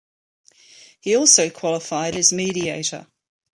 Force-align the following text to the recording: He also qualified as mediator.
He 0.99 1.15
also 1.15 1.51
qualified 1.51 2.15
as 2.15 2.33
mediator. 2.33 3.05